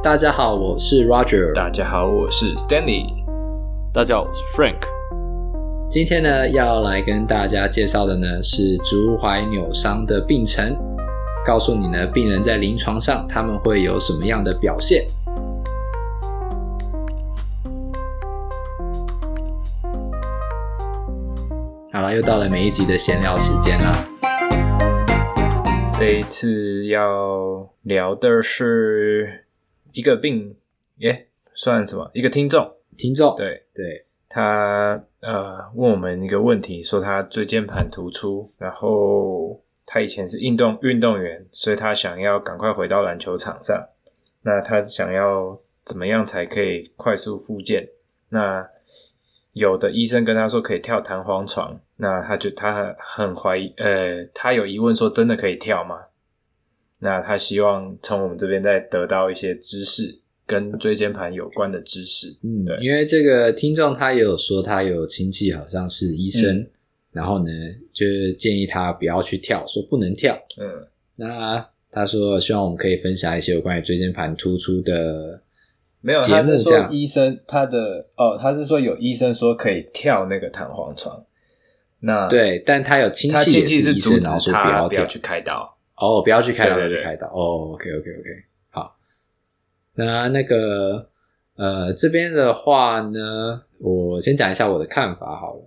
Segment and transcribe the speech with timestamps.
[0.00, 1.52] 大家好，我是 Roger。
[1.54, 3.06] 大家好，我是 Stanley。
[3.92, 4.78] 大家好，我是 Frank。
[5.90, 10.76] 今天呢，要来跟大家介绍的呢是足踝扭伤的病程，
[11.44, 15.04] 告诉你呢，病人在临床上他们会有什么样的表现。
[21.92, 23.92] 好了，又到了每一集的闲聊时间啦。
[25.92, 29.46] 这一次要聊的是
[29.92, 30.56] 一个病，
[30.96, 32.10] 耶，算什么？
[32.14, 43.88] 一个听众，听众，对对，他呃问我们一个问题，说他椎间盘突出，然后他以前是运动运动员，所以他想要赶快回到篮球场上。
[44.42, 47.88] 那他想要怎么样才可以快速复健？
[48.28, 48.68] 那
[49.52, 51.80] 有的医生跟他说可以跳弹簧床。
[52.00, 56.00] 那他就他很很怀疑，呃，他有疑问说真的可以跳吗？
[57.00, 62.28] 那他希望从我们这边再得到一些知识，跟椎间盘有关的知识。
[62.42, 66.70] 嗯，对，因为这个听众他也有说他有亲戚好像是医生，嗯、
[67.12, 67.50] 然后呢
[67.92, 70.36] 就建议他不要去跳，说不能跳。
[70.58, 75.40] 嗯，那他说希望我们可以分享一些有关于椎间盘突出的
[76.00, 81.24] 没有，他是说医生他的哦，他是说有医生说可以跳那个弹簧床。
[82.00, 87.72] 那对，但他有亲戚也是医生，然后说不要不要去开刀哦，不要去开刀，不要去开刀哦。
[87.74, 88.28] OK OK OK，
[88.70, 88.96] 好。
[89.94, 91.08] 那那个
[91.56, 95.62] 呃，这边的话呢，我先讲一下我的看法好了。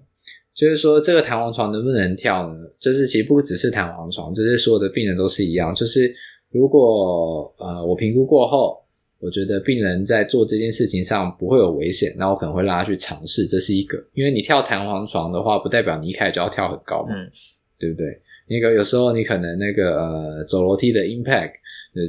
[0.54, 2.56] 就是说，这个弹簧床能不能跳呢？
[2.80, 5.74] 就是其实不只是弹簧床，就是所有的病人都是一样。
[5.74, 6.14] 就是
[6.52, 8.80] 如果呃，我评估过后。
[9.24, 14.04] 我觉得病人在做这件事情上不会有危险，那我可能会让他去尝试，这是一个。
[14.16, 17.30] 因为你跳弹簧床的话，不代表你一开始就要跳很高嘛，嗯、
[17.78, 18.20] 对不对？
[18.52, 21.54] 那个有时候你可能那个呃走楼梯的 impact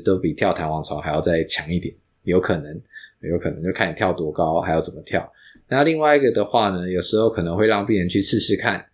[0.05, 2.81] 都比跳弹簧床还要再强一点，有可能，
[3.21, 5.33] 有可能就看你跳多高，还要怎么跳。
[5.69, 8.85] 那另外一个的话呢，有时候可能会让病人去试试看，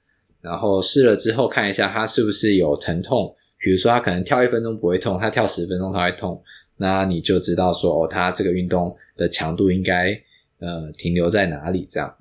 [0.42, 6.42] 然后试了之后看一下他是不是有疼痛，比如说他可能跳一分钟不会痛，他跳十分钟他会痛。
[6.76, 10.12] 那你就知道说，哦，他这个运动的强度应该
[10.60, 12.14] 呃停留在哪里这样。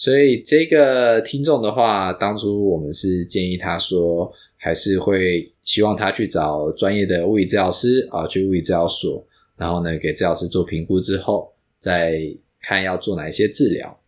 [0.00, 9.22] 所以这个听众的话，当初我们是建议他说，还是会希望他去找专业的物理治疗师啊，去物理治疗所，
[9.58, 12.18] 然后呢给治疗师做评估之后，再
[12.62, 14.00] 看要做哪一些治疗，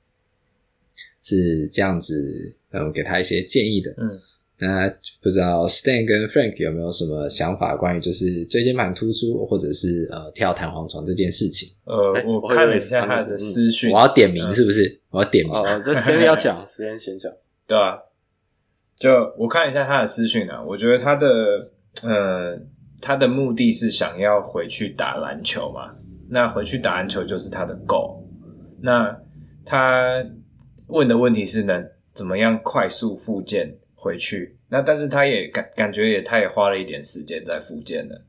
[1.21, 4.19] 是这样子，嗯，给他一些建议的，嗯。
[4.63, 4.89] 那
[5.21, 11.69] 不知道 Stan 跟 Frank 有没有什么想法，关于就是椎间盘突出或者是呃跳弹簧床这件事情？
[11.85, 15.01] 呃，我看了一下他的私讯，我要点名是不是？
[15.11, 15.53] 我要点名。
[15.53, 16.65] 哦，这谁 要讲？
[16.65, 17.33] 谁先讲？
[17.67, 17.99] 对啊，
[19.01, 21.27] 就我看一下他的私讯啊，我觉得他的
[22.05, 22.57] 呃
[23.01, 25.93] 他的目的是想要回去打篮球嘛，
[26.31, 28.23] 那回去打篮球就是他的 goal。
[28.81, 29.19] 那
[29.65, 30.25] 他
[30.87, 31.85] 问的问题是能
[32.15, 33.77] 怎么样快速复健？
[33.95, 38.21] 回去，那但是他也感感觉也，他也花了一点时间在复健了，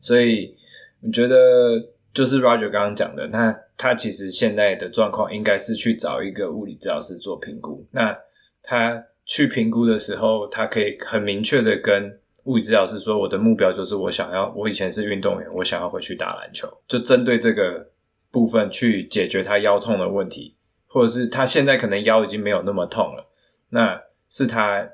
[0.00, 0.56] 所以
[1.02, 1.78] 我觉得
[2.14, 7.86] 就是 Roger 刚刚讲的，那他其实现在的状况应该是去找一个物理治疗师做评估。
[7.90, 8.16] 那
[8.62, 17.86] 他去评估的时候，他可以很明确的跟物理治疗师说，我的目标就是我想要，我以前是运动员，我想要回去打篮球，就针对这个
[18.30, 20.56] 部分去解决他腰痛的问题，
[20.86, 23.26] 或者是他现在可能腰已经没有那么痛了，
[23.68, 24.00] 那。
[24.30, 24.88] 是他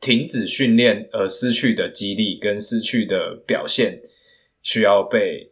[0.00, 4.00] 停止训练而失去的肌力跟失去的表现，
[4.62, 5.50] 需要被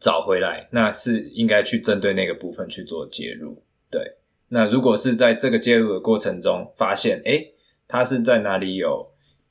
[0.00, 0.68] 找回来。
[0.72, 3.62] 那是应该去针对那个部分去做介入。
[3.90, 4.16] 对，
[4.48, 7.54] 那如果是在这个介入的过程中发现，诶，
[7.86, 9.06] 他是在哪里有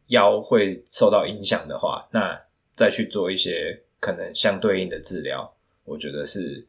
[0.07, 2.37] 腰会受到影响的话，那
[2.75, 5.55] 再去做一些可能相对应的治疗，
[5.85, 6.67] 我觉得是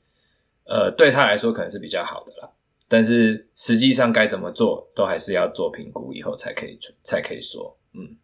[0.64, 2.50] 呃对他来说可能是比较好的啦。
[2.92, 7.74] 但是实际上该怎么做，都还是要做评估以后才可以才可以说。
[7.94, 8.14] 嗯，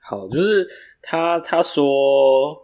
[0.00, 0.64] 好，就是
[1.02, 2.56] 他他说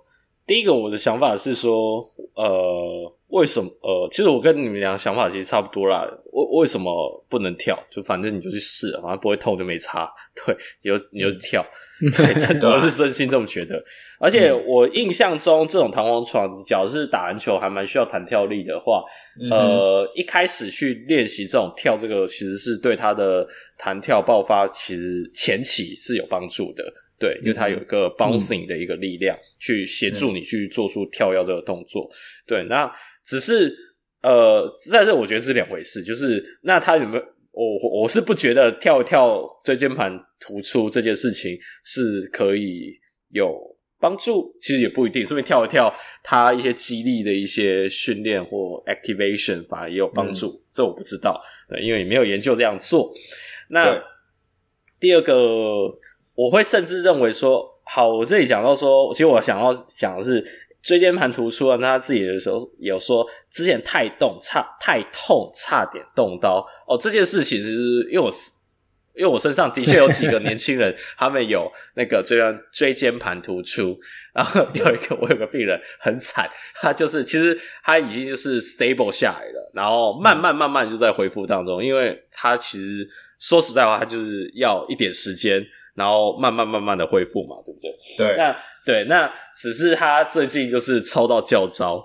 [0.48, 2.02] 第一个我的想法是说，
[2.34, 3.70] 呃，为什么？
[3.82, 6.08] 呃，其实我跟你们俩想法其实差不多啦。
[6.32, 6.90] 为为什么
[7.28, 7.78] 不能跳？
[7.90, 10.10] 就反正你就去试，反正不会痛就没差。
[10.46, 11.62] 对，你就你就跳，
[12.38, 13.84] 真的 我是真心这么觉得。
[14.18, 19.04] 而且我印象中，这种弹簧床，假如是打篮球还蛮需要弹跳力的话，
[19.38, 23.46] 嗯、呃，一开始去练习这种跳，这个其实是对他的
[23.76, 26.84] 弹跳爆发，其实前期是有帮助的。
[27.18, 32.08] 对，因为它有一个 bouncing 的一个力量，去协助你去做出跳跃这个动作。
[32.46, 32.90] 对，那
[33.24, 33.74] 只是
[34.22, 36.02] 呃，在这我觉得是两回事。
[36.02, 37.24] 就是那他有没有？
[37.50, 42.96] 我我是不觉得跳跳椎间盘突出这件事情是可以
[43.30, 43.52] 有
[43.98, 44.54] 帮助？
[44.60, 45.92] 其实也不一定，顺便跳一跳，
[46.22, 50.50] 它一些肌力的一些训练或 activation 反而也有帮助。
[50.50, 53.12] 嗯、这我不知道，对，因为也没有研究这样做。
[53.70, 54.00] 那
[55.00, 55.34] 第二个，
[56.38, 60.44] 我会甚至认为说，好，我这里讲到说，其实我想要讲的是
[60.80, 66.96] 椎间盘突出啊，那他自己的时候有说，之前太动差太痛，差点动刀哦。
[66.96, 67.72] 这件事情是
[68.08, 68.52] 因为我是。
[69.14, 73.98] 因为我身上的确有几个年轻人， 他们有那个椎间椎间盘突出，
[74.32, 83.08] 然后有一个我有个病人很惨，他就是其实他已经就是 stable 下来了，然后慢慢慢慢就在恢复当中，因为他其实
[83.40, 85.66] 说实在话，他就是要一点时间，
[85.98, 87.90] 然后慢慢慢慢的恢复嘛，对不对？
[88.16, 88.56] 对，那
[88.86, 92.02] 对，那只是他最近就是抽到教招。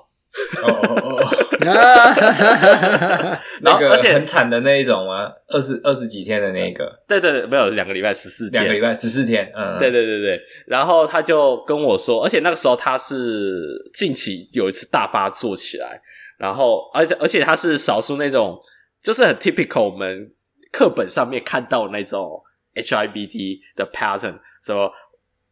[0.63, 1.23] 哦哦哦！
[3.61, 5.31] 那个而且很惨的那一种吗？
[5.49, 6.91] 二十二十几天的那个？
[7.07, 9.51] 对对对，没有两个礼拜十四天，两个礼拜十四天。
[9.55, 10.41] 嗯，对对对对。
[10.65, 16.01] 然后他就跟我说，而且那个时候他是近期有一次大发作起来，
[16.39, 18.59] 然后而且而且他是少数那种，
[19.03, 20.31] 就是很 typical 我们
[20.71, 22.41] 课本上面看到那种
[22.75, 24.91] HIBD 的 pattern，什么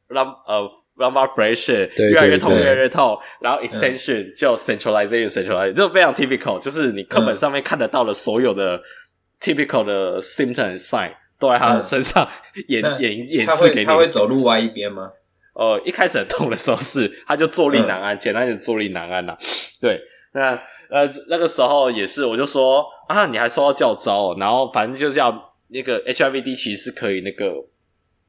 [0.07, 0.69] 让呃。
[0.97, 8.79] lumbar fracture 越来越痛，越来越痛，然后 extension、嗯、就 centralization，centralization 就非常 typical，就是你课本上面看得到的所有的
[9.39, 12.27] typical 的 symptom sign 都在他的身上
[12.67, 13.85] 演、嗯、演演示给你。
[13.85, 15.09] 他会走路歪一边吗？
[15.55, 19.35] 呃，一开始很痛的时候是，他就坐立难安，嗯、简单点坐立难安呐。
[19.79, 19.99] 对，
[20.33, 20.51] 那
[20.91, 25.31] 呃那个时候也是，我就说啊，你还说要教招，然后反正就是要
[25.71, 27.65] 那个 HIVD 其实是可以那个。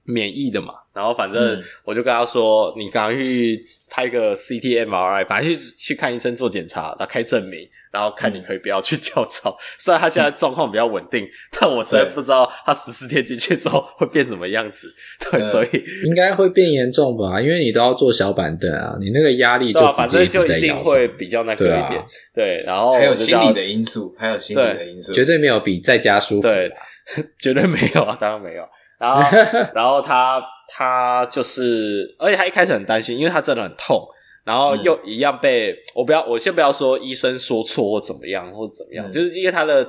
[0.05, 3.57] 免疫的嘛，然后反正我就跟他说：“嗯、你赶快去
[3.89, 7.61] 拍个 CT、MRI，反正去去看医生做检查，然后开证明，
[7.93, 9.51] 然后看你可以不要去跳槽。
[9.51, 14.93] 嗯、 虽然他现在状况比较稳定，嗯、但我实在不知道他十四天进去之后会变什么样子。
[15.31, 15.69] 对，嗯、所以
[16.05, 17.41] 应该会变严重吧？
[17.41, 21.91] 因为你都要坐小板凳啊，你那个压力就、啊、反正就一定会比较那个一点。
[21.91, 26.43] 对，啊、对，然后还有心理的因素，还有心理的因素，绝对没有比在家舒服。
[26.43, 26.69] 对，
[27.39, 28.65] 绝对没有啊，当然没有。”
[28.99, 29.39] 然后，
[29.75, 34.07] 然后他他就是，而且他一开始很担心，因为他真的很痛，
[34.45, 39.85] 然后又一样被、嗯、我不要，我先不要说医生说错或怎么样或怎么样，嗯、就是因为他的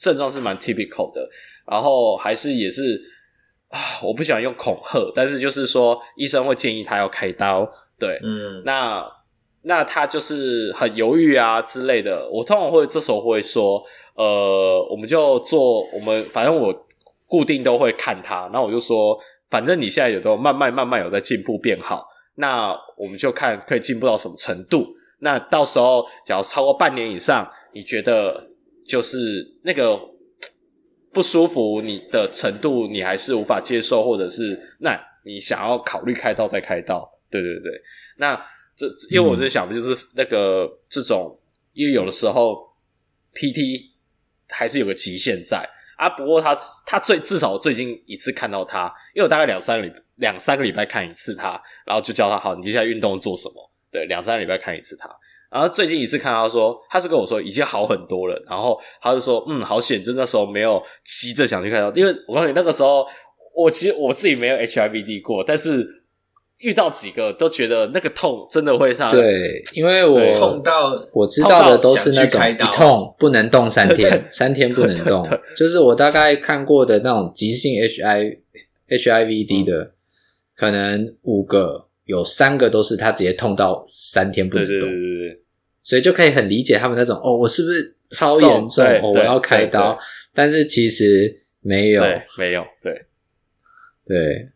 [0.00, 1.28] 症状是蛮 typical 的，
[1.70, 3.00] 然后还是也是
[3.68, 7.64] 啊，我不喜欢用恐吓，但是就是说医生会建议他要开刀，
[8.00, 9.04] 对，嗯，那
[9.62, 13.80] 那他就是很犹豫啊之类的，我通常会这时候会说，
[14.16, 16.86] 呃，我们就做，我们反正我。
[17.28, 19.18] 固定都会看他，然后我就说，
[19.50, 24.86] 反正你现在有都慢慢慢慢有在进步变好，那我们就看可以进步到什么程度。
[25.18, 28.48] 那到时候，假如超过半年以上，你觉得
[28.86, 30.00] 就是那个
[31.12, 37.10] 不舒服，你的程度你还是无法接受，或者是那你想要考虑开刀再开刀。
[37.28, 37.72] 对对对，
[38.18, 38.40] 那
[38.76, 41.36] 这因为我在想的就是那个、这种，
[41.72, 42.64] 因为有的时候
[43.34, 43.95] PT
[44.48, 45.68] 还是有个极限在。
[45.96, 46.54] 啊，不过他
[46.84, 48.84] 他最至少我最近一次看到他，
[49.14, 53.70] 因为我大概两三个礼两三个礼拜看一次他，然后就教他好，你接下来运动做什么？
[53.90, 55.08] 对，两三个礼拜看一次他，
[55.50, 63.06] 然后最近一次看到他说，他是跟我说已经好很多了，然后他就说，嗯，好险，就那时候没有急着想去看到，因为我告诉你那个时候
[63.54, 66.04] 我其实我自己没有 HIVD 过，但是。
[66.60, 75.22] 遇到几个都觉得那个痛真的会上对，因为我痛到我知道的都是那种一痛不能动三天， 三天不能动，
[75.56, 78.38] 就是我大概看过的那种急性 HI
[78.88, 79.90] HIVD 的，嗯、
[80.56, 85.40] 可能五个有三个都是他直接痛到三天不能动，对对对对对，
[85.82, 88.84] 所以就可以很理解他们那种哦，我是不是超严重？
[89.02, 89.98] 哦，我要开刀，
[90.34, 92.02] 但是其实没有，
[92.38, 92.92] 没有，对。
[94.06, 94.48] 对。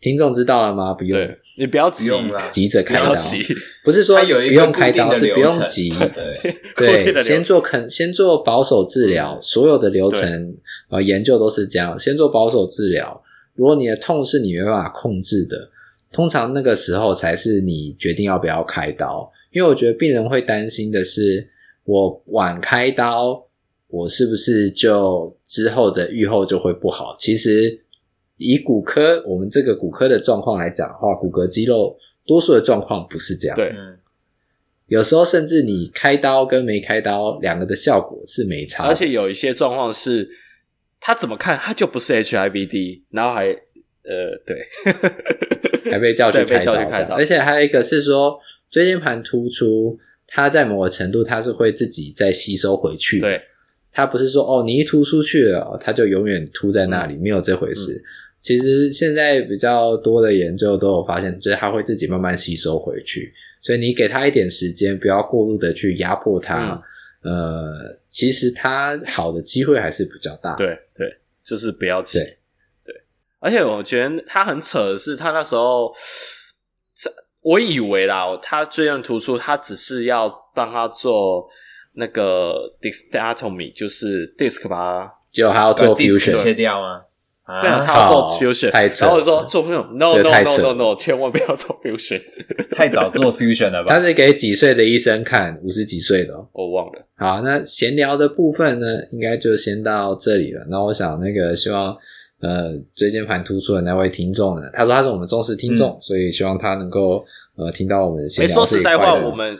[0.00, 0.94] 听众知道了吗？
[0.94, 1.18] 不用，
[1.58, 2.10] 你不要急，
[2.50, 3.14] 急着开刀，
[3.84, 5.90] 不是说不用开刀，是不用急。
[6.74, 10.56] 对，对， 先做肯，先做保守治疗，所有的流程
[10.88, 13.22] 呃研究都是这样，先做保守治疗。
[13.54, 15.70] 如果你的痛是你没办法控制的，
[16.10, 19.30] 通常那个时候才是你决定要不要开刀。
[19.52, 21.46] 因为我觉得病人会担心的是，
[21.84, 23.44] 我晚开刀，
[23.88, 27.14] 我是不是就之后的愈后就会不好？
[27.18, 27.82] 其实。
[28.40, 31.94] 以骨科，我们这个骨科的状况来讲的话，骨骼肌肉
[32.24, 33.54] 多数的状况不是这样。
[33.54, 33.70] 对，
[34.86, 38.86] 有时候甚至你开刀跟没开刀，两个的效果是没差。
[38.86, 40.26] 而且有一些状况是，
[40.98, 44.66] 他怎么看他就不是 HIVD，然后还呃，对，
[45.92, 46.74] 还被叫 去开刀。
[46.88, 47.14] 开刀。
[47.14, 53.28] 而且还有一个是说，椎间盘突出，它在某个程度它是会自己再吸收回去的。
[53.28, 53.42] 对，
[53.92, 57.92] 它不是说哦，你一突出去了，它就永远凸在那里，嗯、没有这回事。
[57.92, 58.04] 嗯
[58.42, 66.82] 其实现在比较多的研究都有发现，就是它会自己慢慢吸收回去，所以你给它一点时间，不要过度的去压迫它，
[67.22, 70.56] 嗯、呃，其实它好的机会还是比较大。
[70.56, 72.18] 对对，就是不要急。
[72.18, 72.38] 对，
[72.84, 72.94] 对，
[73.40, 75.92] 而且我觉得他很扯的是，他那时候，
[77.42, 81.46] 我以为啦，他椎间突出，他只是要帮他做
[81.92, 87.02] 那个 discectomy，就是 disc 把它，就还要做 fusion 切掉吗？
[87.60, 92.20] 对啊，他要做 fusion，然后我说做 fusion，no no no no no，千万不要做 fusion，
[92.70, 93.94] 太早做 fusion 了吧？
[93.94, 95.58] 他是给几岁的医生看？
[95.62, 97.06] 五十几岁的，我忘了。
[97.16, 100.60] 好，那闲聊的部分呢，应该就先到这里了。
[100.70, 101.96] 那我想那个希望
[102.40, 107.24] 呃椎间盘突出的那位听众呢，他说他是我们忠实听众，所以希望他能够
[107.56, 108.54] 呃听到我们闲聊。
[108.54, 109.56] 说实在话，我们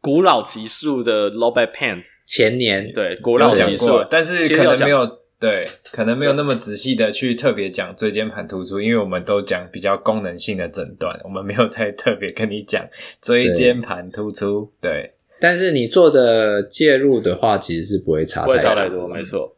[0.00, 5.23] 古老级数的 low back pain 前年对古老级数，但是可能没有。
[5.40, 12.82] 对，可能没有那么仔细的去特别讲椎间盘突出，因为我们都讲比较功能性的诊断，我们没有再特别跟你讲
[13.20, 14.72] 椎间盘突出。
[14.80, 15.10] 对，对，
[15.40, 19.53] 但是你做的介入的话，其实是不会差太多，不会差太多，没错。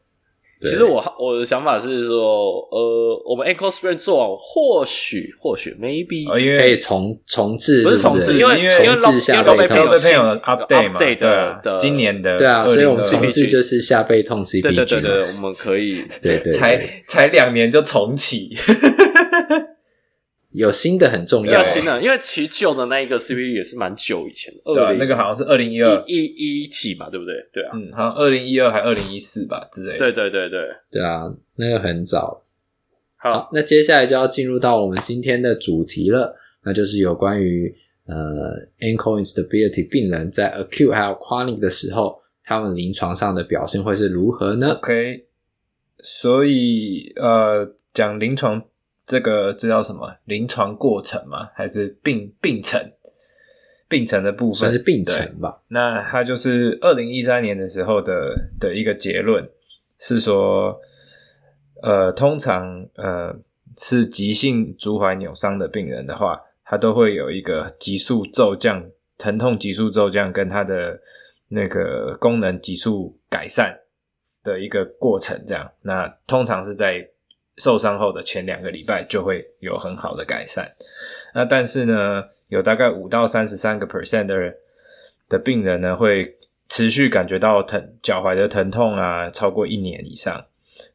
[0.70, 6.26] 其实我我的想法是说，呃，我们 ankle sprain 做完，或许或许 maybe
[6.58, 10.98] 可以重重置，不是重置，因为因为因为重置下背痛有 update 嘛，
[11.62, 18.56] 对，今年的对啊，所以我们重置就是下背痛 CPG，对对对对，我们可以对对，才才两年就重启。
[20.56, 27.34] 有新的很重要，要新的，因为其实旧的那一个 CPU 也是蛮久以前的，对、啊，那个好像是二零一二一一几嘛，对不对？
[27.52, 29.98] 对啊，嗯，好像二零一二还二零一四吧之类的。
[29.98, 31.24] 对对对对，对啊，
[31.56, 32.42] 那个很早。
[33.16, 36.34] 好，好，那接下来就要进入到我们今天的主题了，
[36.64, 37.74] 那就是有关于
[38.06, 38.14] 呃
[38.80, 45.26] ankle instability 病人在 acute 还有 chronic 的时候，他们临床上的表现会是如何呢？OK，
[45.98, 48.62] 所以呃，讲临床。
[49.06, 50.12] 这个这叫什么？
[50.24, 51.48] 临床过程吗？
[51.54, 52.80] 还是病病程？
[53.88, 55.62] 病程的部分算是病程吧。
[55.68, 59.48] 那它就是二零一三年的时候的的一个结论
[60.00, 60.76] 是说，
[61.82, 63.32] 呃，通常呃
[63.78, 68.84] 是急性足踝扭伤的病人的话，他都会有一个急速骤降，
[69.16, 71.00] 疼痛急速骤降，跟他的
[71.46, 73.78] 那个功能急速改善
[74.42, 75.40] 的一个过程。
[75.46, 77.08] 这样，那通常是在。
[77.56, 80.66] 受伤后的前两个礼拜就会有很好的改善，
[81.34, 84.54] 那但是呢，有大概五到三十三个 percent 的人
[85.28, 86.36] 的病人呢，会
[86.68, 90.44] 持续感觉到疼脚踝的疼痛啊，超过一年以上。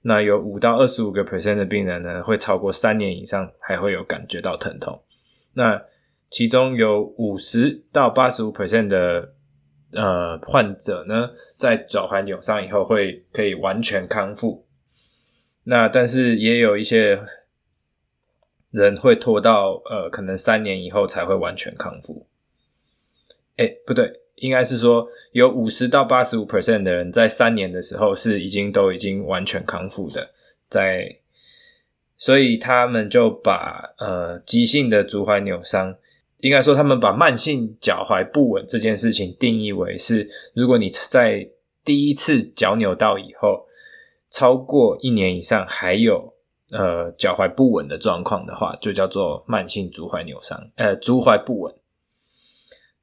[0.04, 5.02] 那有五到二十五个 percent 的病人呢，会超过三年以上还会有感觉到疼痛。
[5.54, 5.82] 那
[6.30, 9.34] 其中有五十到八十五 percent 的
[9.94, 14.64] 呃患者呢，在脚踝扭伤以后会可以完全康复。
[15.64, 17.20] 那但是也有一些
[18.72, 22.26] 人会拖到呃，可能三年以后才会完全康复。
[23.58, 30.32] 诶，不对，应该是说有五十到八十五 percent 的人在三年的时候是已经都已经完全康复的，
[30.68, 31.16] 在，
[32.18, 35.96] 所以他们就把呃急性的足踝扭伤，
[36.40, 41.48] 应该说他们把慢性脚踝不稳这件事情定义为是，如果你在
[41.86, 43.68] 第一次脚扭到以后。
[44.32, 46.34] 超过一年以上还有
[46.72, 51.76] 呃脚踝不稳的状况的话，就叫做慢性足踝扭伤，呃足踝不稳。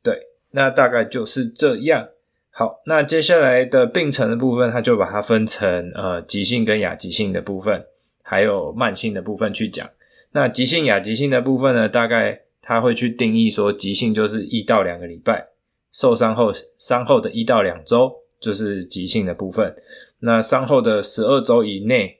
[0.02, 0.18] 对，
[0.50, 2.08] 那大概就是这样。
[2.50, 7.84] 好，那接下来的病程的部分，它就把它分成呃急性跟亚急性的部分，
[8.22, 9.88] 还有慢性的部分去讲。
[10.32, 15.46] 那急性、亚急性的部分呢，大概它会去定义说，急性就是一到两个礼拜，
[15.92, 19.74] 受伤后伤后的一到两周就是急性的部分。
[20.20, 22.18] 那伤后的十二周以内，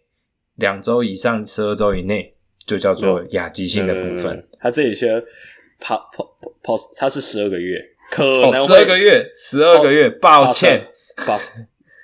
[0.54, 4.46] 两周以上十二周以内，就叫做亚急性的部分。
[4.60, 5.22] 他这里写
[5.80, 6.24] 跑跑
[6.62, 10.86] 跑，他是十二个月，可能十二个月，十二个月，抱歉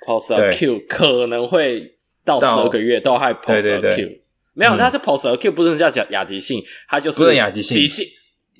[0.05, 4.19] ，post acute 可能会到十二个月都还 post acute，
[4.53, 8.07] 没有，他是 post acute 不能叫亚亚急性，他就是不是亚急性，急性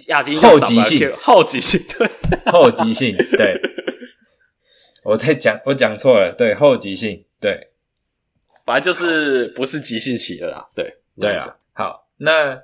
[0.07, 2.07] 亚急后急性，后急性，对，
[2.51, 3.74] 后急性，对。
[5.05, 7.69] 我在讲， 我讲错了，对，后急性，对，
[8.65, 11.55] 反正就是不是急性期的啦，对，对啊。
[11.73, 12.59] 好，那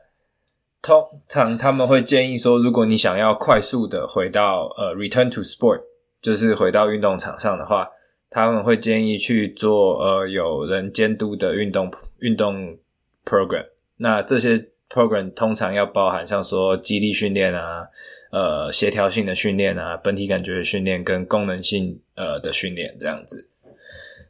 [0.81, 5.81] 通常他们会建议说，如果你想要快速的回到呃，return to sport，
[6.21, 7.88] 就是回到运动场上的话，
[8.31, 12.75] 他们会建议去做呃有人监督的运动运动
[13.24, 13.67] program。
[13.98, 17.88] 那这些 program 通常要包含像说肌力训练啊。
[18.33, 23.50] 呃，协调性的训练啊，本体感觉的训练跟功能性呃的训练这样子。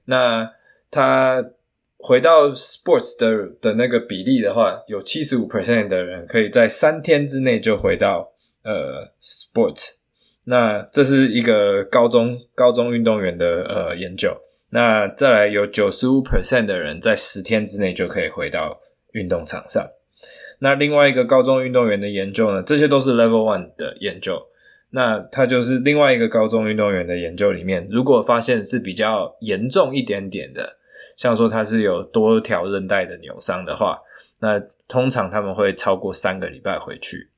[0.06, 0.52] 那
[0.90, 1.52] 他
[2.00, 8.28] 回到 sports 的的那个比例的话，有七十五 percent 的人可以在三天之内就回到
[8.64, 9.98] 呃 sports。
[10.46, 14.36] 那这是一个高中高中运动员的呃研究。
[14.72, 19.88] 那再来有九十五 percent 的人在十天之内就可以回到运动场上。
[20.64, 24.40] 那另外一个高中运动员的研究呢，这些都是 level one 的研究。
[24.92, 30.78] 那它就是另外一个高中运动员的研究里面，如果发现是比较严重一点点的，
[31.18, 34.00] 像说他是有多条韧带的扭伤的话，
[34.40, 37.30] 那通常他们会超过三个礼拜回去。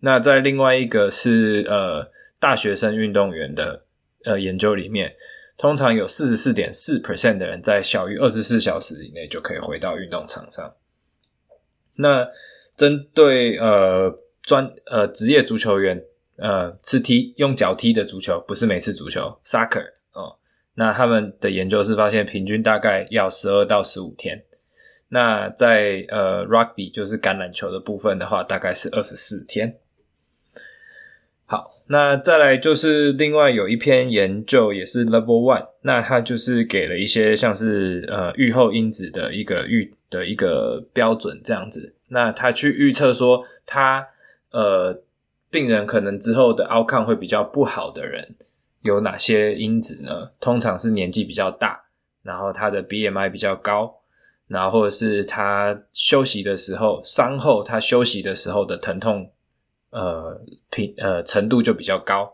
[0.00, 3.82] 那在另外一个是呃大学生运动员的
[4.24, 5.12] 呃研究里面，
[5.56, 10.72] 通常有四十四点四 percent 的人在小于二十四小时以内就可以回到运动场上。
[11.96, 12.28] 那
[12.76, 16.02] 针对呃专呃职业足球员。
[16.36, 20.34] 呃，是踢用脚踢的足球，不是美式足球 （soccer） 哦。
[20.74, 24.42] 那他们的研究是发现，平均大概要十二到十五天。
[25.10, 29.76] 那在呃 rugby 就是橄榄球的部分的话，大概是二十四天。
[31.44, 41.96] 好，那再来就是另外有一篇研究也是 level one，那它就是给了一些像是呃预后因子的一个预的一个标准这样子。
[42.10, 44.06] 那他去预测说，他
[44.52, 45.02] 呃。
[45.52, 48.36] 病人可能之后的 outcome 会比较不好的人
[48.80, 50.30] 有哪些因子呢？
[50.40, 51.78] 通常是年纪比较大，
[52.22, 54.00] 然后他的 BMI 比较高，
[54.46, 59.30] 然后或者是他休息的时候，伤后他休息的时候的疼痛，
[59.90, 60.40] 呃，
[60.70, 62.32] 频呃程度就比较高。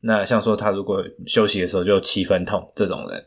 [0.00, 3.24] 那像说他如果休息的时候就七分痛，这种人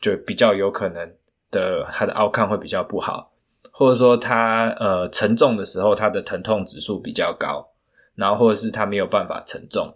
[0.00, 1.14] 就比较有可能
[1.54, 3.30] 的他的 outcome 会比较不好，
[3.70, 7.70] 或者说他呃承重的时候他的疼痛指数比较高。
[8.16, 9.92] 然后或者是他没有办法承重，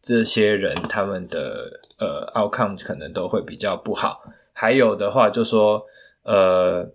[0.00, 4.22] 这些人他们的呃 outcome 可能都会比较不好。
[4.54, 5.84] 还有的话就说，
[6.22, 6.88] 呃，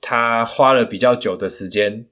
[0.00, 2.06] 他花了比较久的时间，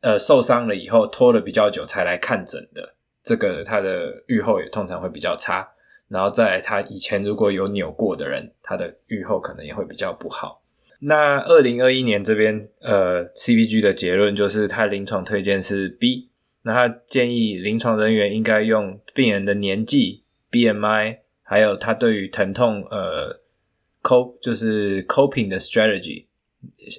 [0.00, 5.68] 呃，受伤了以后拖了比较久才来看诊的，这个他的预后也通常会比较差。
[6.14, 10.62] 然后再来他以前如果有扭过的人，他的预后可能也会比较不好。
[11.00, 16.30] 那二零二一年这边呃 CPG 的结论就是，他临床推荐是 B。
[16.62, 23.40] 那他建议临床人员应该用病人的年纪、BMI，还有他对于疼痛呃
[24.02, 26.26] cope 就是 coping 的 strategy，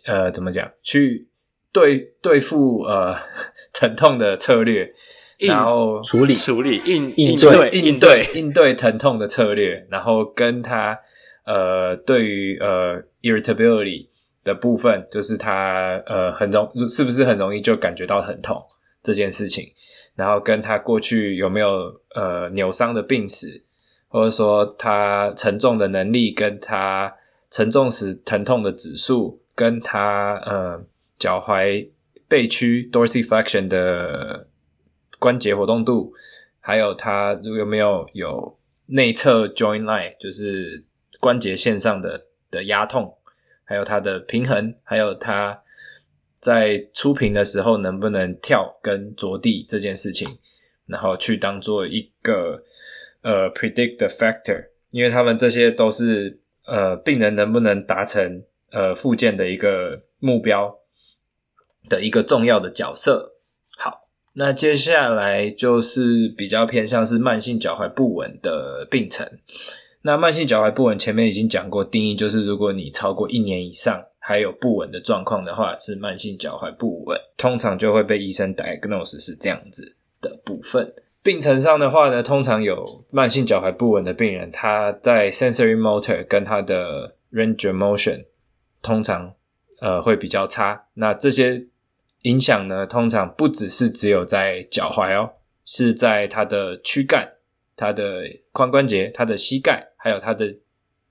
[0.06, 1.28] 呃怎么讲去
[1.71, 3.15] 对对付呃
[3.73, 4.93] 疼痛的策略，
[5.39, 11.00] 然后处理处理应应对应对应对疼痛的策略，然后跟他
[11.45, 14.08] 呃对于呃 irritability
[14.43, 18.63] 的部分，就是他呃很容是不是很容易就感觉到疼痛。
[19.04, 19.71] 这件事情，
[20.15, 23.62] 然后跟他过去有没有呃扭伤的病史，
[24.08, 27.13] 或者说他承重的能力，跟他
[27.52, 30.84] 承重时疼痛的指数，跟他呃
[31.19, 31.88] 脚踝
[32.28, 34.48] 背屈 dorsiflexion 的
[35.25, 36.13] 关节活动度，
[36.59, 40.85] 还有他有没有有内侧 joint line，就是
[41.19, 43.17] 关节线上的的压痛，
[43.63, 45.63] 还有他的平衡，还有他。
[46.39, 50.38] 在出屏的时候能不能跳跟着地这件事情，
[50.85, 52.63] 然后去当做一个
[53.23, 60.77] 呃 predict the factor，因为他们这些都是呃病人能不能达成呃复健的一个目标
[61.89, 63.35] 的一个重要的角色。
[64.36, 69.28] 那接下来就是比较偏向是慢性脚踝不稳的病程。
[70.04, 74.06] 那慢性脚踝不稳前面已经讲过定义，就是如果你超过一年以上。
[74.28, 80.91] 还有不稳的状况的话，是慢性脚踝不稳，通常就会被医生 diagnose 是这样子的部分。
[81.21, 88.26] 病程上的话呢，通常有慢性脚踝不稳的病人，他在 sensory motor 跟他的 range of motion
[88.82, 89.32] 通常
[89.80, 90.88] 呃会比较差。
[90.95, 91.63] 那这些
[92.25, 95.33] 影响呢，通常不只是只有在脚踝哦，
[95.65, 97.27] 是在他的躯干、
[97.75, 100.55] 他的髋关节、他的膝盖，还有他的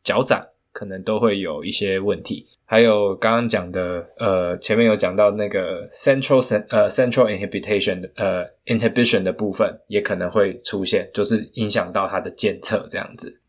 [0.04, 0.46] 脚掌。
[0.74, 13.40] 可能都会有一些问题，还有刚刚讲的，呃，前面有讲到那个 central 呃 central inhibition 的呃 inhibition 的部分，也可能会出现，就是影响到它的监测这样子。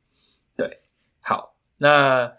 [0.56, 0.70] 对，
[1.20, 2.32] 好，那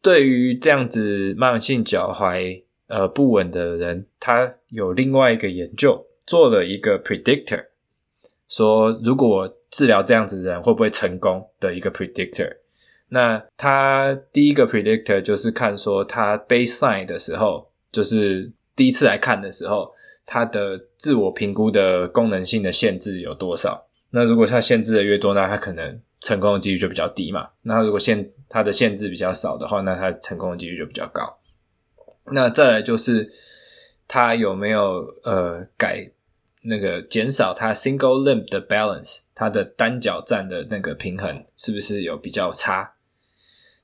[0.00, 7.64] 对于这样子慢性脚踝呃不稳的人，他有另外一个研究做了一个 predictor，
[8.48, 12.56] 说如果治疗这样子的人会不会成功的一个 predictor。
[13.08, 19.92] 那他第一个 predictor 就是看说他 baseline 的时候，就是第一次来看的时候，
[20.26, 23.86] 他的自我评估的功能性的限制有多少？
[24.10, 27.48] 那如果他限制的越多，那他可能成功的几率就比较低嘛。
[27.62, 31.36] 那如果限他的限制比较少的话，那他成功的几率就比较高。
[32.26, 33.32] 那再来就是
[34.06, 36.10] 他有没有呃改
[36.62, 42.94] 那个减少他 single limb 的 balance，他的单脚站的那个平衡是不是有比较差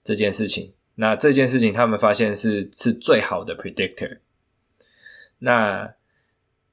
[0.05, 0.75] 这件事情？
[0.97, 4.21] 那这件事情他们发现是是最好的 predictor。
[5.39, 5.96] 那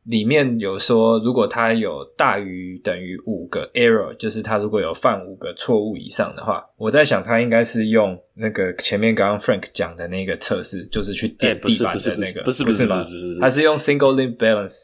[0.05, 13.05] 里面有说，如果它有大于等于五个 error，就是他如果有犯五个错误以上的话，我在想他应该是用那个前面刚刚 Frank 讲的那个测试，就是去点地板的那个，不是不是吗？
[13.39, 14.75] 他是用 single limb balance。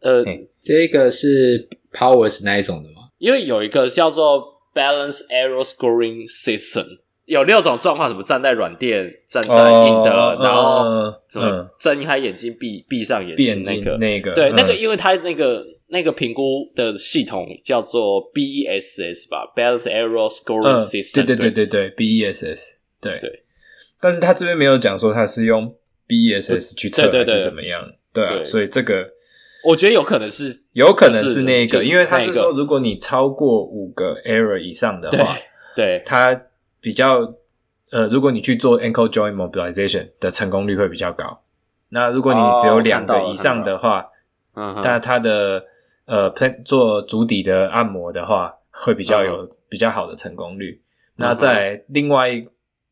[0.00, 0.24] 呃，
[0.60, 3.10] 这个是 Powers 那一种的吗？
[3.18, 6.86] 因为有一个叫做 balance error scoring system。
[7.28, 21.36] 有六种状况，什么站在软垫，站在硬的，哦、然后什么睁开眼睛，闭闭上眼睛那个那个，对，嗯、那个，因为它那个那个评估的系统叫做 BESS 吧，Balance Error Scoring System，、嗯、对对。
[21.36, 22.60] 对对对，BESS，
[22.98, 23.18] 对。
[23.20, 23.42] 对。
[24.00, 25.70] 但是他这边没有讲说他是用
[26.06, 29.06] BESS 去测还是怎么样，对啊，所以这个
[29.66, 35.36] 我觉得有可能是，有可能是那个，因为他是说如果你超过五个 error 以上的话，
[35.76, 36.40] 对，他。
[36.80, 37.34] 比较
[37.90, 41.40] 呃，如果你去做 ankle joint mobilization 的成功率会比较高。
[41.88, 44.06] 那如果你只有两个以上的话，
[44.54, 45.64] 嗯，但它的
[46.04, 46.30] 呃
[46.62, 50.78] 做足底的按摩的话，会比较有比较好的成功率。
[51.16, 52.30] 那在另外，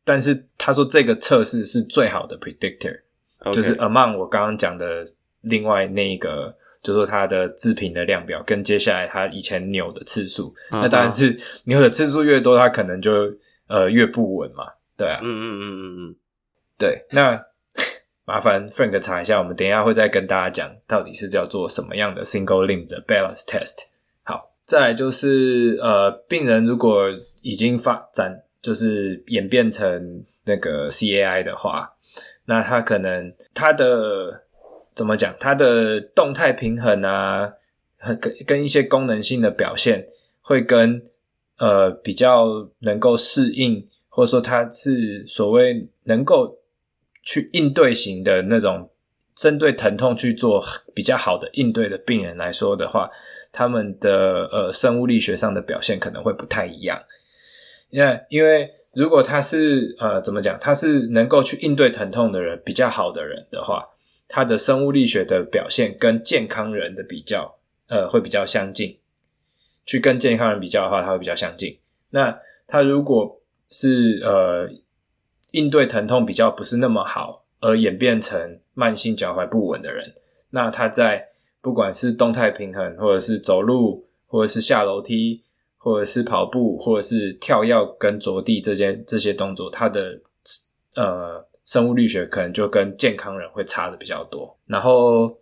[0.03, 2.99] 但是他说这个测试是最好的 predictor，
[3.53, 5.05] 就是 among 我刚刚讲的
[5.41, 13.31] 另外那个，就是说它的自评的量表跟接下来他以前扭的次数，那当然是扭的次数越多，它可能就。
[13.67, 16.15] 呃，越不稳嘛，对啊，嗯嗯嗯嗯嗯，
[16.77, 17.45] 对，那
[18.25, 23.87] 麻烦 Frank 查一下，我们等一下会再跟大家讲，到底是叫做什么样的 single limb 的 balance test。
[24.23, 27.09] 好，再来就是呃，病人如果
[27.41, 31.93] 已经发展，就是演变成那个 CAI 的话，
[32.45, 34.45] 那他可能他的
[34.95, 37.51] 怎么讲，他的动态平衡啊，
[38.21, 40.07] 跟跟一些功能性的表现
[40.41, 41.03] 会跟。
[41.57, 46.57] 呃，比较能够适应，或者说他是所谓能够
[47.23, 48.89] 去应对型的那种，
[49.35, 53.09] 针对疼痛去做比较好的应对的病人来说的话，
[53.51, 57.01] 他们的呃生物力学上的表现可能会不太一样。
[57.89, 63.83] 那因为如果他是呃怎么讲，他是能够去应对疼痛的人比较好的人的话，
[64.27, 68.97] 他的生物力学的表现跟健康人的比较，呃会比较相近。
[69.87, 71.79] 去跟健康人比较的话，他会比较相近。
[72.11, 74.69] 那他如果是呃
[75.51, 80.13] 应对疼痛比较不是那么好，而演变成慢性脚踝不稳的人，
[80.51, 81.29] 那他在
[81.61, 85.41] 不管是动态平衡，或者是走路，或者是下楼梯，
[85.77, 90.19] 或者是跑步，或者是跳跃跟着地这些这些动作，他的
[90.95, 94.53] 呃生物力学可能就跟健康人会差的比较多。
[94.65, 95.33] 然后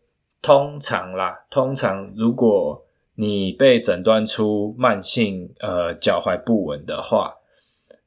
[0.41, 2.84] 通常啦，通常如果
[3.15, 7.33] 你被诊断出慢性呃脚踝不稳的话，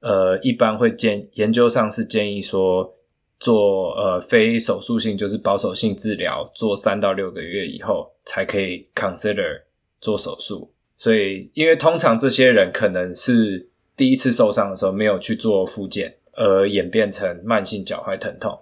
[0.01, 2.95] 呃，一般会建研究上是建议说
[3.41, 9.63] 做呃非手术性，就是保守性治疗，做三到六个月以后才可以 consider
[10.01, 10.71] 做手术。
[10.97, 18.59] 所以，因为通常这些人可能是第一次受伤的时候没有去做复健，而演变成慢性脚踝疼痛，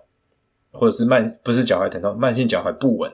[0.71, 3.11] 或者是慢不是脚踝疼痛，慢性脚踝不稳。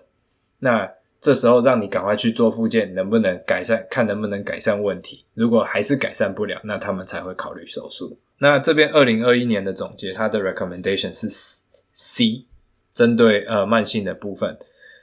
[0.59, 0.91] 那
[1.23, 3.87] 这时候让你赶快去做复健，能不能改善？
[3.89, 5.25] 看能不能改善问题。
[5.35, 8.19] 如果还是改善不了，那他们才会考虑手术。
[8.39, 11.29] 那这边二零二一年的总结，它的 recommendation 是
[11.93, 12.45] C，
[12.93, 14.59] 针对呃慢性的部分，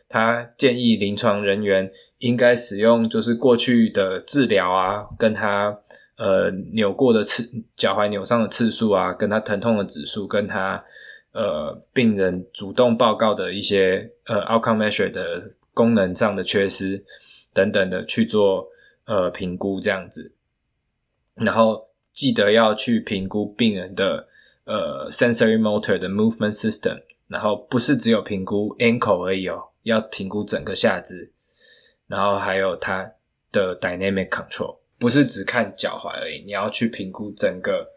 [0.10, 5.79] 他建议临床人员应该使用就是过去的治疗啊，跟他
[6.17, 10.84] 呃扭过的次脚踝扭伤的次数啊，跟他疼痛的指数，跟他
[11.32, 15.51] 呃病人主动报告的一些呃 outcome measure 的。
[15.80, 17.02] 功能上的缺失
[17.54, 18.68] 等等的去做
[19.06, 20.34] 呃评估这样子，
[21.36, 24.28] 然后记得要去评估病人的
[24.65, 31.32] 呃 sensory motor 的 movement system，然后不是只有评估 ankle 而已哦，要评估整个下肢，
[32.08, 33.10] 然后还有它
[33.54, 37.89] 的 dynamic control，不是只看脚踝而已，你要去评估整个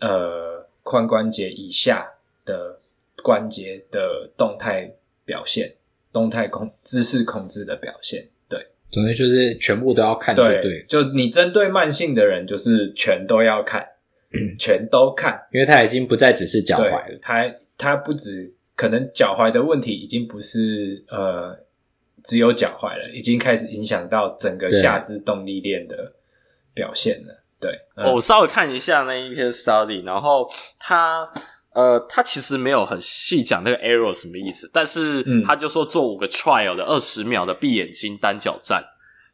[0.00, 2.04] 呃髋关节以下
[2.44, 2.80] 的
[3.22, 4.92] 关节的动态
[5.24, 5.72] 表现。
[6.16, 8.58] 动态控姿势控制的表现，对，
[8.90, 13.86] 总之就是全部都要看，对，对，就你针对慢性的人，就是全都要看，
[14.32, 21.54] 嗯，全都看，因为他已经不再只是脚踝了，他他不止可能脚踝的问题已经不是呃
[22.24, 26.14] 只有脚踝了，已经开始影响到整个下肢动力链的
[26.72, 31.30] 表现了，对，对嗯，我稍微看一下那一篇 study，然后他。
[31.76, 38.82] 呃，他其实没有很细讲那个 arrow 什么意思，但是他就说做五个 trial 的二十秒的闭眼睛单脚站，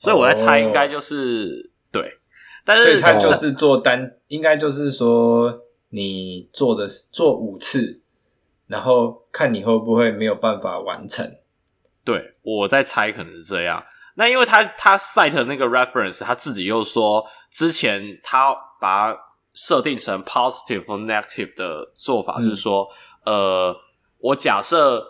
[0.01, 2.19] 所以我在猜应该就是、哦、对，
[2.65, 5.57] 但是所以他就是做单，哦、应该就是说
[5.91, 8.01] 你做的做五次，
[8.67, 11.25] 然后看你会不会没有办法完成。
[12.05, 13.81] 对，我在猜可能是这样。
[14.17, 19.19] 那因为他他 cite 那个 reference，他自己又说之前他把它
[19.55, 22.89] 设定成 positive 或 negative 的做法是说，
[23.25, 23.77] 嗯、呃，
[24.19, 25.07] 我假设，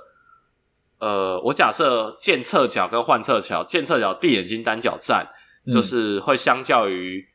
[0.99, 5.27] 呃，我假设健侧脚跟换侧脚，健侧脚闭眼睛单脚站，
[5.67, 7.27] 嗯、就是会相较于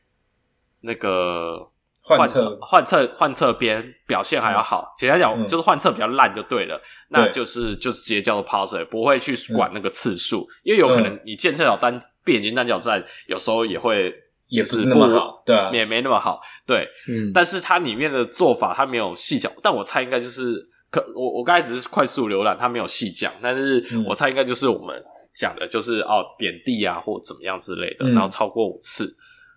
[0.80, 1.70] 那个。
[2.00, 14.10] 换侧换侧换侧边表现还要好，简单讲就是换侧比较烂就对了，嗯、那就是就是直接叫做 positive，不会去管那个次数，嗯、因为有可能你健侧脚单闭眼睛单脚站，有时候也会
[14.48, 25.02] 也不是那么好，对、啊，也没那么好，对，嗯，但是它里面的做法它没有细讲，但我猜应该就是可我我刚才只是快速浏览，它没有细讲，但是我猜应该就是我们
[25.34, 29.14] 讲的就是哦点地啊或怎么样之类的，嗯、然后超过五次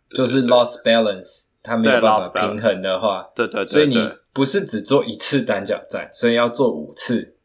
[0.10, 1.46] 就是 lost balance。
[1.64, 7.36] 它没有办法平衡的话，对对，对，对，所以你不是只做一次单脚站，所以要做五次。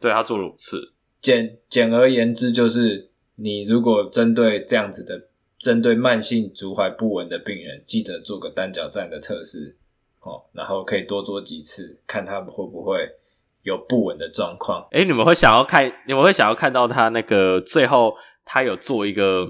[0.00, 0.92] 对，他做了五次。
[1.20, 5.28] 简简而言之，就是你如果针对这样子的，
[5.60, 9.76] 针对慢性足踝不稳的病人，记得做个单脚站的测试
[10.20, 13.06] 哦，然后可以多做几次，看他们会不会
[13.62, 14.86] 有不稳的状况。
[14.92, 15.92] 诶，你们会想要看？
[16.06, 19.46] 你们会想要看到他那个最后他有做一个？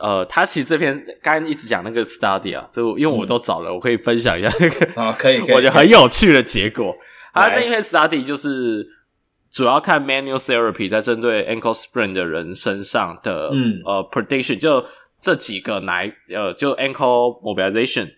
[0.00, 6.96] 呃，他其实这篇刚刚一直讲那个 study 啊，就因为我都找了，嗯、我可以分享一下那个啊，可以， 可以，我觉得很有趣的结果。
[7.34, 8.88] 他那篇 study 就是
[9.50, 14.82] 主要看 manual therapy 在针对 ankle sprain 的人身上的，嗯，呃，prediction 就
[15.20, 18.14] 这几个来，呃，就 ankle mobilization、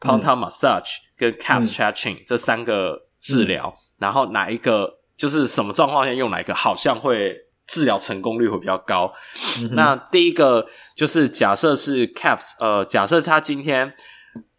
[0.00, 7.40] plantar massage 跟 calf stretching、嗯、这三个治疗，嗯、然后哪一个就是什么状况下用哪一个，好像会。
[7.66, 9.10] 治疗成功率会比较高。
[9.58, 13.90] 嗯、那第一个就是假设是 CAFS，呃，假设他今天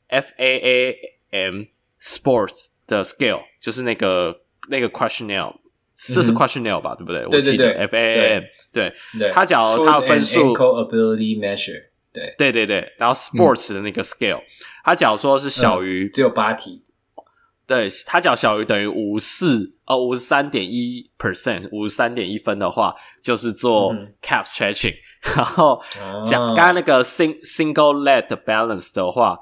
[0.10, 1.68] FAAM
[2.02, 5.60] Sports 的 scale 就是那个那个 questionnaire，、嗯、
[5.96, 6.94] 这是 questionnaire 吧？
[6.94, 7.26] 对不对？
[7.26, 8.94] 我记得，FAAM，对，
[9.32, 14.44] 他假如他的分数 Ankle Ability Measure，对，对对对，然后 Sports 的那个 scale，、嗯、
[14.84, 16.84] 他假如说是小于、嗯、只有八题。
[17.68, 24.94] 对，他讲小于等于五四呃五十三点一 percent 五十三点一分的话，就是做 calf stretching、
[25.26, 25.34] 嗯。
[25.36, 25.82] 然后
[26.24, 29.40] 讲刚刚那个 sing single leg balance 的话，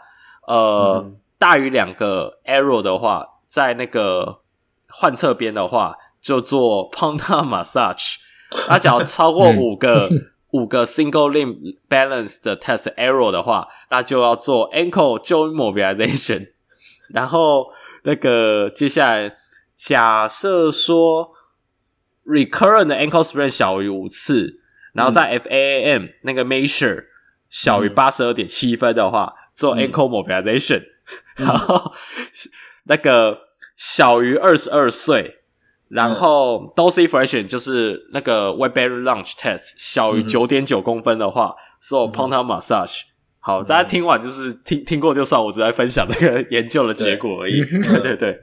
[0.47, 4.39] 呃，嗯、大于两个 arrow 的话，在那个
[4.87, 8.15] 换侧边的话，就做 plantar massage。
[8.67, 16.53] 他只要超过五个、嗯、五个 single limb balance 的 test Error 的话，那就要做 ankle joint mobilization。
[17.09, 17.67] 然后。
[18.05, 19.37] 那个接下来，
[19.77, 21.31] 假设说
[22.25, 24.59] recurrent 的 ankle sprain 小于五次，
[24.91, 27.05] 然后在 FAAM 那个 measure
[27.49, 30.79] 小于八十二点七分的话，嗯、做 ankle mobilization，、
[31.37, 31.93] 嗯、然后
[32.83, 33.39] 那个
[33.77, 35.42] 小于二十二岁，
[35.93, 43.01] 然后 Dorsey Fraction 就是那个 bearing lunge test 小于九点九公分的话，做 plantar massage。
[43.39, 47.63] 好，大家听完就是听听过就算，我只在分享那个研究的结果而已。
[47.63, 48.41] 对， 对对对，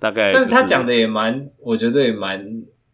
[0.00, 0.44] 大概、就是。
[0.44, 2.44] 但是他讲的也蛮，我觉得也蛮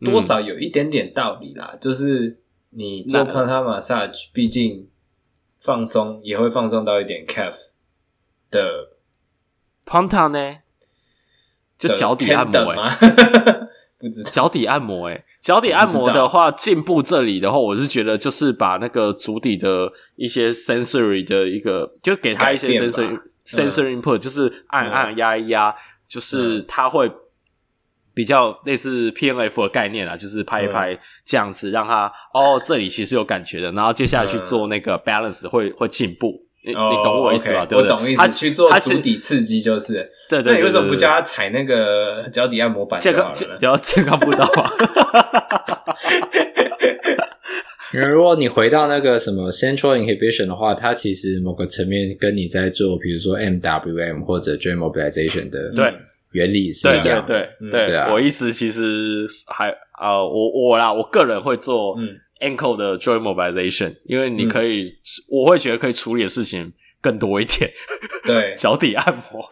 [0.05, 1.71] 多少有一点点道理啦。
[1.73, 2.41] 嗯、就是
[2.71, 4.87] 你做 plantar massage，毕竟
[5.61, 7.55] 放松也会放松到一点 calf
[8.51, 8.91] 的
[9.87, 10.57] plantar 呢，
[11.79, 12.91] 就脚底按摩吗？
[14.33, 25.75] 脚底按摩、欸，诶脚底按摩的话，进步这里的话，我是觉得就是把那个足底的一些 sensory 的一个，就给他一些 sensory sensory input，就是按按压一压，
[26.09, 27.11] 就是他会
[28.15, 36.44] 比较类似 PNF 的概念啦，就是拍一拍这样子，让他哦这里其实有感觉的，然后接下来去做那个 balance 会会进步。
[36.67, 37.67] 你你懂我意思吧？
[37.67, 37.93] 对不对？
[37.93, 38.23] 我懂意思。
[38.23, 40.53] 他去做足底刺激就是，对对。
[40.55, 42.99] 那你为什么不叫他踩那个脚底按摩板？
[42.99, 44.73] 健康，比较健康步道啊。
[47.93, 55.93] 因为如果你回到那个什么 central inhibition 的话，它其实某个层面跟你在做，比如说 MWM 或者 joint mobilization 的对
[56.33, 57.25] 原理是一样。
[57.25, 61.97] 对对对对，我意思其实还啊，我我啦，我个人会做。
[62.41, 64.95] Ankle 的 joint mobilization，因为你可以，嗯、
[65.31, 67.71] 我会觉得可以处理的事情更多一点。
[68.25, 69.49] 对， 脚底按摩，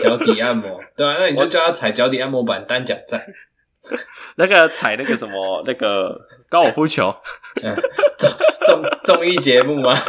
[0.00, 3.24] 脚底按摩，对啊，那你就叫他踩脚底按摩板单脚站，
[4.36, 7.14] 那个踩那个什么 那个高尔夫球，
[8.16, 8.30] 综
[8.66, 9.96] 综综艺节目吗？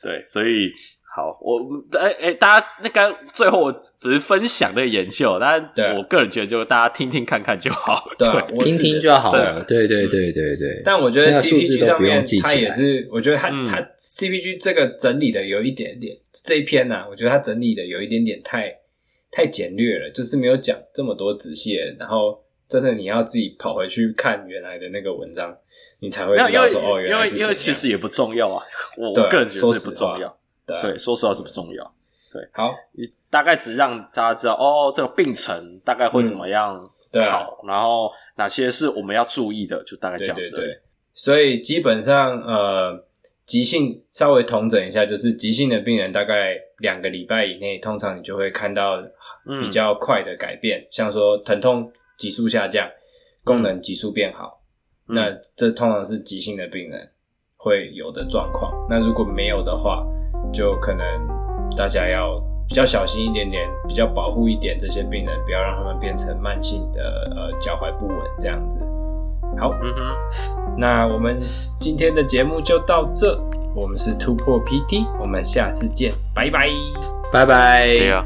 [0.00, 0.70] 对，所以
[1.16, 1.60] 好，我
[1.96, 5.62] 哎哎、欸，大家那刚最后我只是分享那个研究，但
[5.96, 8.58] 我个人觉得就大家听听看看就好，对，对。
[8.58, 9.62] 听听就好了。
[9.62, 10.82] 对对对对对。
[10.84, 18.74] 但我觉得 CPG 上面它也是，我觉得它它 CPG 这个整理的有一点点这一篇呢、啊，我觉得它整理的有一点点太
[19.30, 25.56] 太简略了，就是没有讲这么多仔细，然后真的你要自己跑回去看原来的那个文章，
[26.00, 28.64] 你才会知道说哦，原来是因为因为其实也不重要啊，
[28.98, 30.36] 我我个人觉得是不重要。
[30.66, 31.94] 对，对，说实话是不重要。
[32.32, 36.74] 对，好，你大概只让大家知道哦，这个病程大概会怎么样
[37.30, 40.50] 好，嗯啊、然后哪些是我们要注意的，就大概这样子。
[40.50, 40.80] 对，对，对，
[41.12, 43.06] 所以基本上，呃，
[43.46, 49.00] 急性稍微统整一下，就是急性的病人大概两个礼拜以内，通常你就会看到
[49.60, 52.90] 比较快的改变，嗯、像说疼痛急速下降，
[53.44, 54.60] 功能急速变好，
[55.08, 57.08] 嗯、那这通常是急性的病人
[57.56, 58.72] 会有的状况。
[58.90, 60.04] 那如果没有的话，
[60.54, 61.04] 就可能
[61.76, 68.80] 大家要比较小心一点点，比较保护一点这些病人，不要让他们变成慢性的呃脚踝不稳这样子。
[69.58, 71.38] 好，嗯哼，那我们
[71.78, 73.38] 今天的节目就到这，
[73.74, 76.66] 我们是突破 PT，我们下次见，拜拜，
[77.32, 78.24] 拜拜